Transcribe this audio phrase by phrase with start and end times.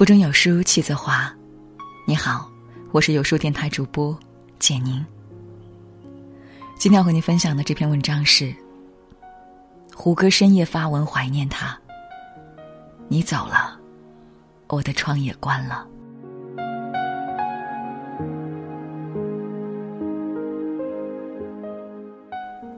[0.00, 1.30] 腹中有书气自华。
[2.06, 2.50] 你好，
[2.90, 4.18] 我是有书电台主播
[4.58, 5.04] 简宁。
[6.78, 8.50] 今天要和你分享的这篇文章是：
[9.94, 11.78] 胡歌深夜发文怀念他。
[13.08, 13.78] 你走了，
[14.68, 15.86] 我的窗也关了。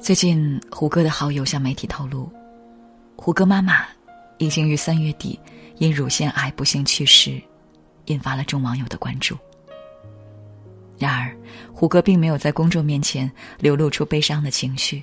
[0.01, 2.29] 最近，胡歌的好友向媒体透露，
[3.15, 3.85] 胡歌妈妈
[4.39, 5.39] 已经于三月底
[5.79, 7.41] 因乳腺癌不幸去世，
[8.07, 9.37] 引发了众网友的关注。
[10.99, 11.37] 然而，
[11.73, 15.03] 胡歌并没有在公众面前流露出悲伤的情绪，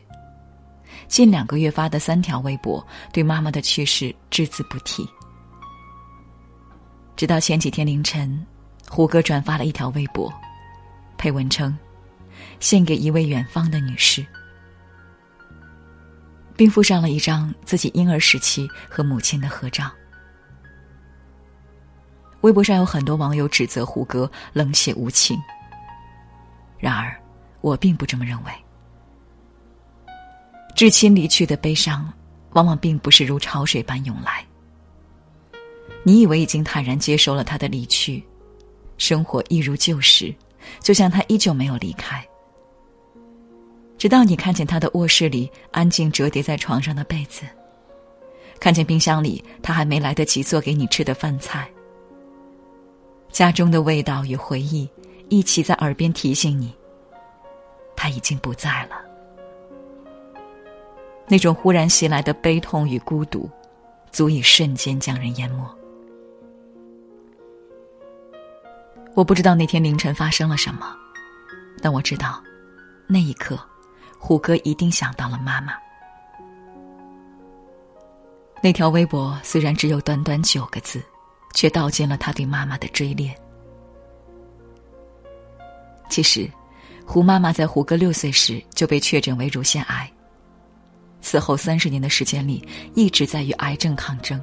[1.08, 5.08] 近两个月发的三条微博对妈妈的去世只字不提。
[7.18, 8.46] 直到前几天凌晨，
[8.88, 10.32] 胡歌转发了一条微博，
[11.18, 11.78] 配文称
[12.62, 14.26] ：“献给一位远方的女士。”
[16.56, 19.92] 并附上了一张自己婴儿时期和母亲的合照。
[22.42, 25.38] 微博上有很多网友指责胡歌冷血无情，
[26.78, 27.14] 然而
[27.62, 28.52] 我并不这么认为。
[30.76, 32.12] 至亲离去的悲伤，
[32.52, 34.46] 往往并不是如潮水般涌来。
[36.04, 38.24] 你以为已经坦然接受了他的离去，
[38.98, 40.34] 生活一如旧时，
[40.80, 42.26] 就像他依旧没有离开。
[43.98, 47.44] 直到你看见他的卧室里安静折叠在床上的被子，
[48.58, 51.70] 看见冰箱里他还没来得及做给你吃的饭菜，
[53.32, 54.90] 家中的味道与回忆
[55.30, 56.74] 一起在耳边提醒你，
[57.96, 59.02] 他已经不在了。
[61.28, 63.50] 那种忽然袭来的悲痛与孤独，
[64.12, 65.64] 足以瞬间将人淹没。
[69.14, 70.96] 我不知道那天凌晨发生了什么，
[71.82, 72.42] 但我知道，
[73.08, 73.60] 那一刻。
[74.22, 75.72] 胡歌一定想到了妈妈。
[78.62, 81.02] 那条微博虽然只有短短九个字，
[81.54, 83.36] 却道尽了他对妈妈的追恋。
[86.10, 86.50] 其实，
[87.06, 90.12] 胡妈妈在胡歌六岁时就被确诊为乳腺癌。
[91.22, 94.42] 此后三十年的时间里，一直在与癌症抗争。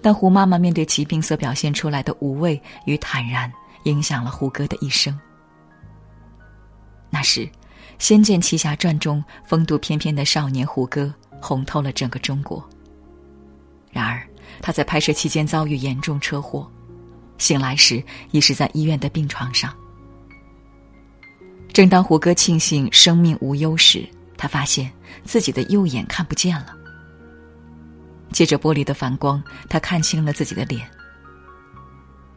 [0.00, 3.50] 但胡妈妈面对疾病所表现出来的无畏与坦然，
[3.84, 5.18] 影响了胡歌的一生。
[7.10, 7.48] 那时。
[8.04, 12.68] 《仙剑奇侠传》中风度翩翩的少年胡歌红透了整个中国。
[13.92, 14.26] 然而，
[14.60, 16.70] 他在拍摄期间遭遇严重车祸，
[17.38, 19.72] 醒来时已是在医院的病床上。
[21.72, 24.92] 正当胡歌庆幸生命无忧时，他发现
[25.24, 26.76] 自己的右眼看不见了。
[28.30, 30.88] 借着玻璃的反光，他看清了自己的脸。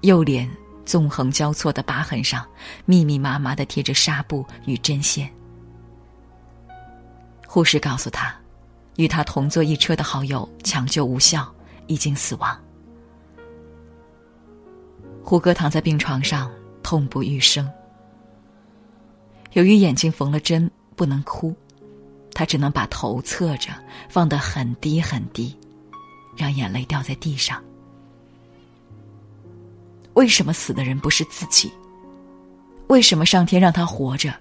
[0.01, 0.49] 右脸
[0.85, 2.45] 纵横交错的疤痕上，
[2.85, 5.29] 密密麻麻的贴着纱布与针线。
[7.47, 8.35] 护士告诉他，
[8.97, 11.54] 与他同坐一车的好友抢救无效，
[11.87, 12.57] 已经死亡。
[15.23, 16.51] 胡歌躺在病床上，
[16.83, 17.69] 痛不欲生。
[19.53, 21.55] 由于眼睛缝了针，不能哭，
[22.33, 23.71] 他只能把头侧着，
[24.09, 25.57] 放得很低很低，
[26.35, 27.63] 让眼泪掉在地上。
[30.13, 31.71] 为什么死的人不是自己？
[32.87, 34.33] 为什么上天让他活着？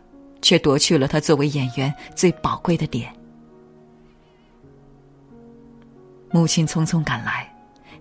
[0.43, 3.11] 却夺去了他作为演员最宝贵的脸。
[6.34, 7.48] 母亲匆匆赶来，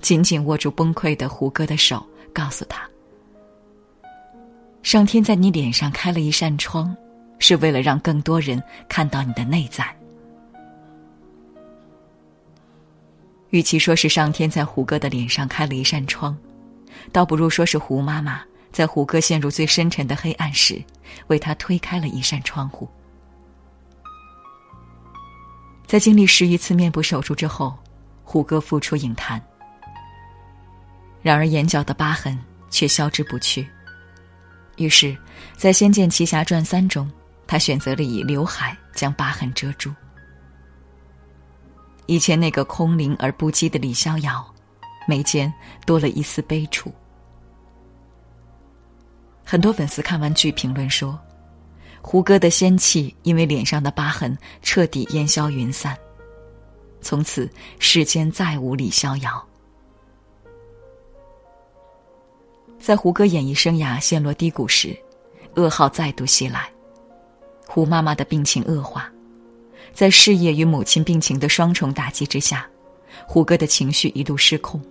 [0.01, 2.81] 紧紧握住崩溃的胡歌的手，告诉他
[4.81, 6.97] ：“上天在你脸上开了一扇窗，
[7.37, 9.85] 是为了让更多人看到你的内在。
[13.51, 16.35] 与其说是上天在胡歌的脸上开了一扇窗，
[17.11, 18.41] 倒不如说是胡妈妈。”
[18.73, 20.83] 在胡歌陷入最深沉的黑暗时，
[21.27, 22.89] 为他推开了一扇窗户。
[25.85, 27.77] 在经历十余次面部手术之后，
[28.23, 29.41] 胡歌复出影坛。
[31.21, 32.37] 然而眼角的疤痕
[32.69, 33.67] 却消之不去。
[34.77, 35.15] 于是，
[35.55, 37.09] 在《仙剑奇侠传三》中，
[37.45, 39.93] 他选择了以刘海将疤痕遮住。
[42.07, 44.45] 以前那个空灵而不羁的李逍遥，
[45.07, 45.53] 眉间
[45.85, 46.93] 多了一丝悲楚。
[49.45, 51.17] 很多粉丝看完剧评论说，
[52.01, 55.97] 胡歌的仙气因为脸上的疤痕彻底烟消云散，
[57.03, 57.47] 从此
[57.77, 59.45] 世间再无李逍遥。
[62.79, 64.97] 在胡歌演艺生涯陷落低谷时，
[65.55, 66.67] 噩耗再度袭来，
[67.67, 69.11] 胡妈妈的病情恶化，
[69.93, 72.67] 在事业与母亲病情的双重打击之下，
[73.27, 74.81] 胡歌的情绪一度失控。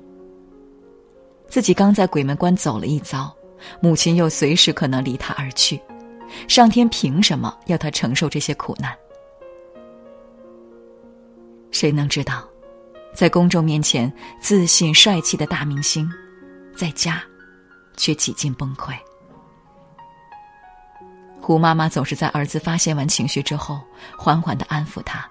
[1.49, 3.35] 自己刚在鬼门关走了一遭。
[3.81, 5.81] 母亲又随时可能离他而去，
[6.49, 8.93] 上天凭什么要他承受这些苦难？
[11.73, 12.49] 谁能知道，
[13.13, 16.09] 在公众面前自信帅气的大明星，
[16.77, 17.21] 在家，
[17.97, 18.95] 却几近崩溃。
[21.41, 23.81] 胡妈妈总是在儿子发泄完情绪之后，
[24.17, 25.29] 缓缓的安抚他。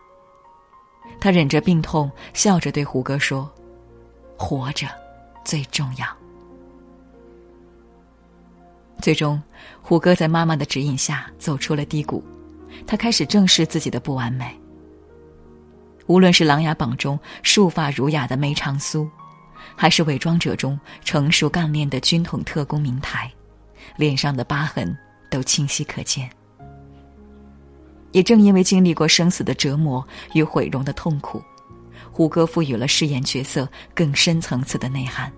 [1.21, 3.49] 她忍着病痛，笑着对胡歌说
[4.35, 4.87] ：“活着
[5.45, 6.05] 最重要。”
[9.01, 9.41] 最终，
[9.81, 12.23] 胡歌在妈妈的指引下走出了低谷，
[12.85, 14.60] 他开始正视自己的不完美。
[16.11, 19.09] 无论是《琅琊榜》中束发儒雅的梅长苏，
[19.77, 23.31] 还是《伪装者》中成熟干练的军统特工明台，
[23.95, 24.95] 脸上的疤痕。
[25.29, 26.29] 都清晰可见。
[28.11, 31.41] 也正因为经历过生死的折磨与毁容的痛苦，
[32.11, 33.65] 胡歌赋予了饰演角色
[33.95, 35.31] 更深层次的内涵。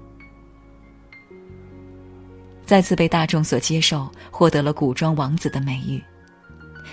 [2.65, 6.01] 再次被大众所接受，获得了“古装王子”的美誉。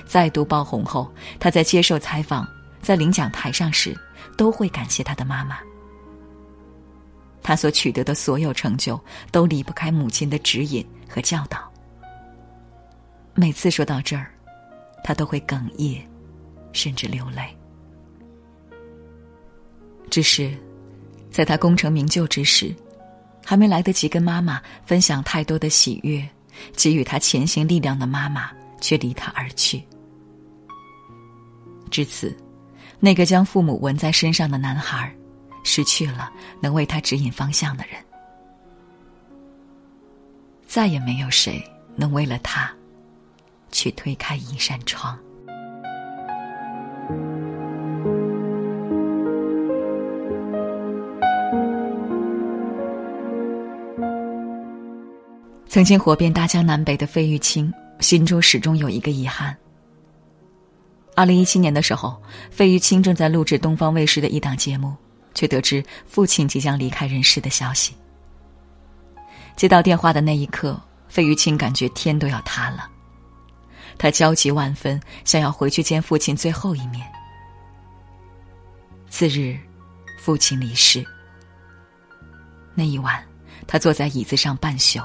[0.05, 2.47] 再度爆红后，他在接受采访、
[2.83, 3.97] 在领奖台上时，
[4.37, 5.59] 都会感谢他的妈妈。
[7.43, 9.01] 他所取得的所有成就，
[9.33, 11.71] 都离不开母亲的指引和教导。
[13.35, 14.31] 每次说到这儿，
[15.03, 16.03] 他都会哽咽，
[16.73, 17.43] 甚至流泪。
[20.11, 20.55] 只是，
[21.31, 22.75] 在他功成名就之时，
[23.45, 26.29] 还没来得及跟妈妈分享太多的喜悦，
[26.75, 28.51] 给予他前行力量的妈妈
[28.81, 29.83] 却离他而去。
[31.91, 32.37] 至此，
[33.01, 35.13] 那个将父母纹在身上的男孩，
[35.65, 36.31] 失去了
[36.61, 38.01] 能为他指引方向的人，
[40.67, 41.63] 再也没有谁
[41.97, 42.71] 能为了他。
[43.73, 45.17] 去推开一扇窗。
[55.69, 59.57] 曾经火遍大江南北的费玉清，心中始终有一个遗憾。
[61.21, 62.19] 二零一七年的时候，
[62.51, 64.97] 费玉清正在录制东方卫视的一档节目，
[65.35, 67.95] 却得知父亲即将离开人世的消息。
[69.55, 70.81] 接到电话的那一刻，
[71.11, 72.89] 费玉清感觉天都要塌了。
[73.99, 77.07] 他焦急万分，想要回去见父亲最后一面。
[79.11, 79.59] 次日，
[80.19, 81.05] 父亲离世。
[82.75, 83.23] 那一晚，
[83.67, 84.99] 他坐在椅子上半宿，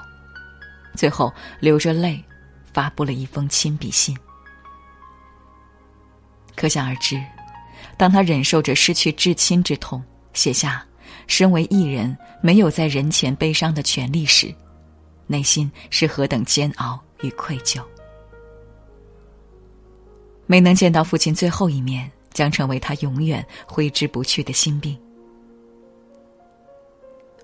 [0.95, 1.29] 最后
[1.59, 2.23] 流着泪，
[2.71, 4.17] 发布了一封亲笔信。
[6.55, 7.21] 可想而知，
[7.97, 10.03] 当他忍受着失去至亲之痛，
[10.33, 10.85] 写下
[11.27, 14.53] “身为艺人，没有在人前悲伤的权利”时，
[15.27, 17.81] 内心是何等煎熬与愧疚。
[20.45, 24.97] 没能见到父亲最后一面，将成为他永远挥之不去的心病。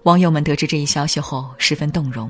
[0.04, 2.30] 网友们得知这一消息后，十分动容，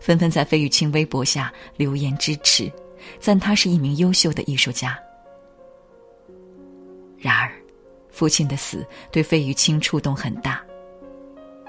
[0.00, 2.72] 纷纷在费玉清微博下留言支持，
[3.20, 4.98] 赞他是一名优秀的艺术家。
[7.20, 7.52] 然而，
[8.08, 10.64] 父亲的死对费玉清触动很大。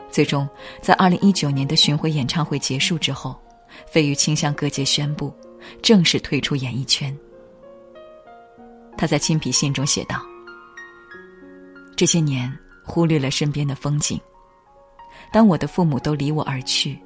[0.09, 0.47] 最终，
[0.81, 3.39] 在二零一九年的巡回演唱会结束之后，
[3.85, 5.33] 费玉清向各界宣布，
[5.81, 7.15] 正式退出演艺圈。
[8.97, 10.21] 他在亲笔信中写道
[11.97, 12.51] ：“这些年
[12.83, 14.19] 忽略了身边的风景，
[15.33, 16.97] 当我的父母都离我而去，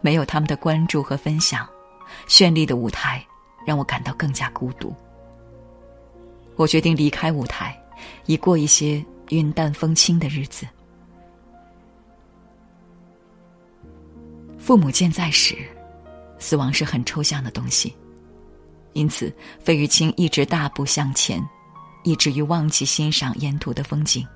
[0.00, 1.68] 没有他们的关注和分享，
[2.26, 3.22] 绚丽的舞台
[3.66, 4.94] 让我感到更加孤独。
[6.56, 7.78] 我决定离开舞台，
[8.24, 10.66] 以过一些云淡风轻的日子。
[14.58, 15.56] 父母健在时，
[16.38, 17.94] 死亡是很抽象的东西。”
[18.94, 19.30] 因此，
[19.60, 21.46] 费玉清一直大步向前，
[22.02, 24.26] 以至于忘记欣赏沿途的风景。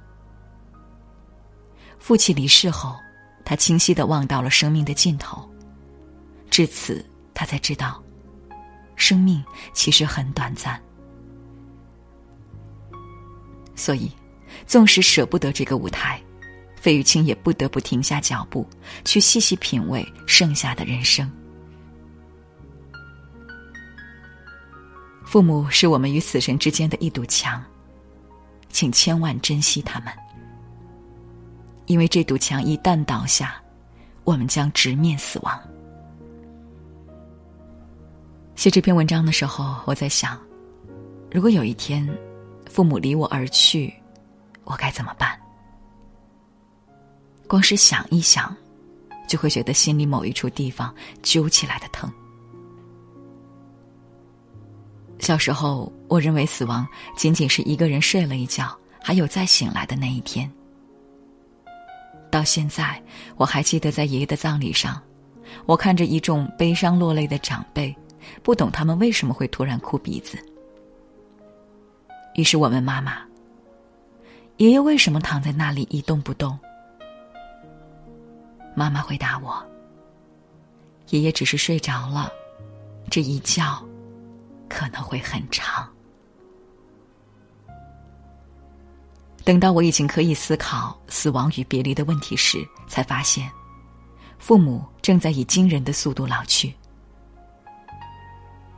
[1.99, 2.95] 父亲离世后，
[3.43, 5.51] 他清晰的望到了生命的尽头。
[6.51, 7.03] 至此，
[7.33, 8.03] 他才知道，
[8.97, 9.43] 生命
[9.73, 10.79] 其实很短暂。
[13.81, 14.13] 所以，
[14.67, 16.21] 纵使舍不得这个舞台，
[16.77, 18.69] 费玉清也不得不停下脚步，
[19.07, 21.31] 去细细品味剩下的人生。
[25.25, 27.65] 父母是我们与死神之间的一堵墙，
[28.69, 30.13] 请千万珍惜他们，
[31.87, 33.55] 因为这堵墙一旦倒下，
[34.25, 35.59] 我们将直面死亡。
[38.57, 40.39] 写这篇文章的时候，我在想，
[41.31, 42.07] 如果有一天
[42.71, 43.93] 父母离我而去，
[44.63, 45.37] 我该怎么办？
[47.49, 48.57] 光是想一想，
[49.29, 52.09] 就会觉得心里某一处地方揪起来的疼。
[55.19, 56.87] 小时候，我认为死亡
[57.17, 60.49] 仅仅是一个人睡了一觉，还有再醒来的那一天。
[62.31, 63.03] 到现在，
[63.37, 65.03] 我还记得在爷爷的葬礼上，
[65.67, 67.95] 我看着一众悲伤落泪的长辈，
[68.45, 70.39] 不懂他们为什么会突然哭鼻子。
[72.35, 73.23] 于是我问妈妈
[74.59, 76.59] ：“爷爷为什么躺在那里一动不动？”
[78.75, 79.63] 妈妈回答我
[81.11, 82.31] ：“爷爷只是睡着了，
[83.11, 83.63] 这一觉
[84.69, 85.89] 可能会很长。
[89.43, 93.51] 等到我已经可以思考死亡与别离的问题时，才发现，
[94.39, 96.73] 父母正在以惊人的速度老去。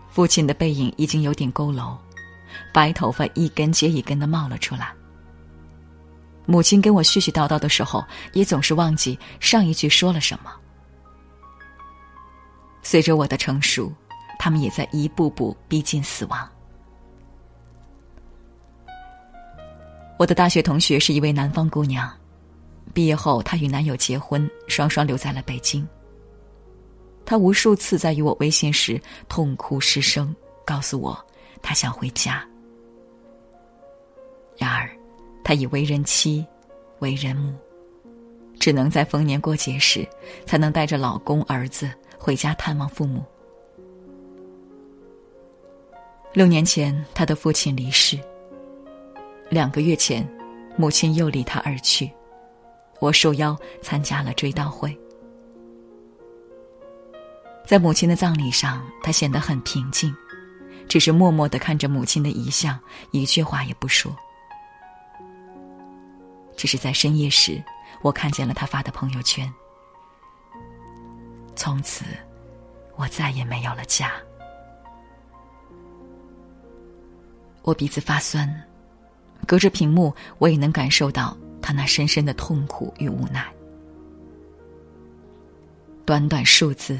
[0.08, 1.96] 父亲的背影已经有点佝偻，
[2.72, 4.92] 白头发一根接一根的冒了出来。
[6.44, 10.52] 母亲跟我絮絮叨叨的时候，也总是忘记上一句说了什么。
[12.82, 13.92] 随着我的成熟，
[14.38, 16.48] 他们也在一步步逼近死亡。
[20.18, 22.12] 我的大学同学是一位南方姑娘，
[22.92, 25.86] 毕业后她与男友结婚，双双留在了北京。
[27.24, 30.34] 她无数次在与我微信时痛哭失声，
[30.66, 31.26] 告诉我
[31.62, 32.44] 她想回家。
[34.62, 34.88] 然而，
[35.42, 36.46] 她已为人妻，
[37.00, 37.52] 为人母，
[38.60, 40.06] 只能在逢年过节时
[40.46, 43.24] 才能带着老公、儿子回家探望父母。
[46.32, 48.16] 六年前，她的父亲离世。
[49.50, 50.24] 两个月前，
[50.76, 52.08] 母亲又离他而去，
[53.00, 54.96] 我受邀参加了追悼会。
[57.66, 60.14] 在母亲的葬礼上，他显得很平静，
[60.86, 62.78] 只是默默的看着母亲的遗像，
[63.10, 64.16] 一句话也不说。
[66.62, 67.60] 只是在深夜时，
[68.02, 69.52] 我看见了他发的朋友圈。
[71.56, 72.04] 从此，
[72.94, 74.12] 我再也没有了家。
[77.62, 78.48] 我鼻子发酸。
[79.44, 83.52] 隔着屏幕，我也能感受到他那深深的痛苦与无奈。
[86.06, 86.96] 短短数字，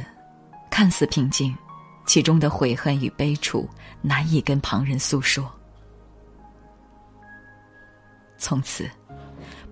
[0.73, 1.57] 看似平静，
[2.05, 5.49] 其中的悔恨与悲楚难以跟旁人诉说。
[8.37, 8.91] 从此，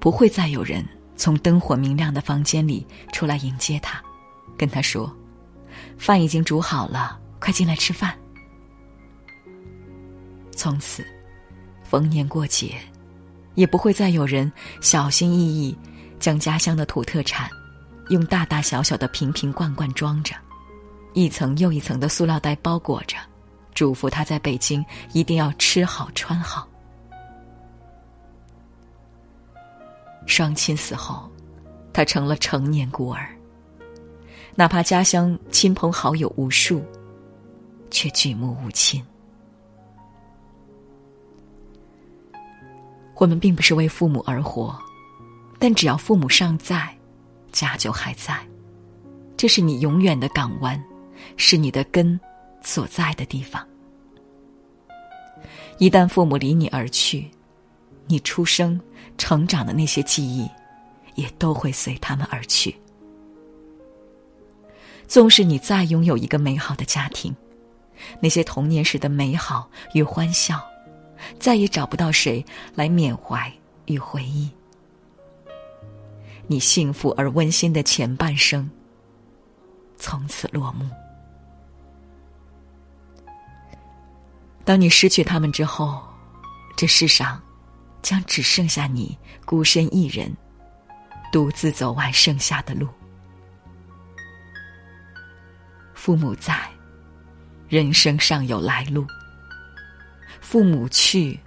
[0.00, 4.02] 不会再有人从灯火明亮的房间里出来迎接他，
[4.56, 5.14] 跟他说
[5.96, 8.18] ：“饭已经煮好了，快进来吃饭。”
[10.56, 11.04] 从此。
[11.82, 12.76] 逢年过节，
[13.56, 15.76] 也不会再有人小心翼翼
[16.20, 17.50] 将家乡的土特产
[18.10, 20.36] 用大大小小的瓶瓶罐罐装着，
[21.14, 23.16] 一层又一层的塑料袋包裹着，
[23.74, 26.68] 嘱咐他在北京一定要吃好穿好。
[30.26, 31.28] 双亲死后，
[31.92, 33.28] 他成了成年孤儿，
[34.54, 36.82] 哪怕家乡亲朋好友无数，
[37.90, 39.04] 却举目无亲。
[43.16, 44.74] 我们并不是为父母而活，
[45.58, 46.88] 但只要父母尚在，
[47.52, 48.38] 家就还在。
[49.36, 50.82] 这是你永远的港湾，
[51.36, 52.18] 是你的根
[52.62, 53.66] 所在的地方。
[55.76, 57.30] 一旦父母离你而去，
[58.06, 58.80] 你出生、
[59.20, 60.50] 成长的那些记忆，
[61.14, 62.74] 也都会随他们而去。
[65.06, 67.36] 纵使你再拥有一个美好的家庭，
[68.18, 70.58] 那些童年时的美好与欢笑。
[71.38, 72.42] 再也找不到谁
[72.74, 73.52] 来缅怀
[73.84, 74.48] 与回忆，
[76.46, 78.70] 你幸福而温馨的前半生
[79.98, 80.88] 从此落幕。
[84.64, 86.00] 当你失去他们之后，
[86.74, 87.38] 这世上
[88.02, 90.34] 将只剩下你孤身一人，
[91.32, 92.88] 独自走完剩下的路。
[95.94, 96.68] 父母在，
[97.68, 99.06] 人生尚有来路。
[100.40, 101.38] 父母去，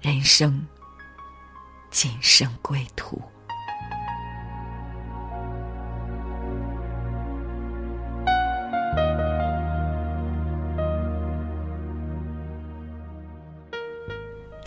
[0.00, 0.66] 人生
[1.90, 3.22] 仅剩归途。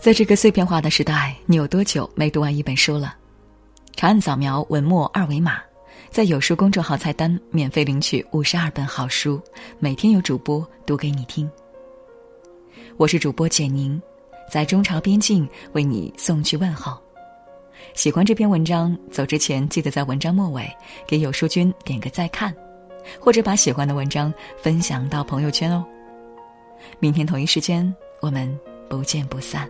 [0.01, 3.15] 在这个碎片化的时代，你有多久没读完一本书了？
[3.95, 5.61] 长按扫描文末二维码，
[6.09, 9.39] 在有书公众号菜单免费领取五十二本好书，
[9.77, 11.47] 每天有主播读给你听。
[12.97, 14.01] 我是主播简宁，
[14.51, 16.99] 在中朝边境为你送去问候。
[17.93, 20.67] 喜欢这篇文章，走之前记得在文章末尾
[21.05, 22.51] 给有书君点个再看，
[23.19, 25.85] 或者把喜欢的文章分享到朋友圈哦。
[26.97, 29.69] 明天同一时间，我们不见不散。